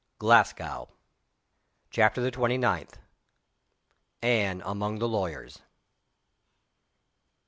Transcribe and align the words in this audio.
GLASGOW. 0.17 0.89
CHAPTER 1.91 2.21
THE 2.23 2.31
TWENTY 2.31 2.57
NINTH. 2.57 2.97
ANNE 4.23 4.63
AMONG 4.65 4.97
THE 4.97 5.07
LAWYERS. 5.07 5.59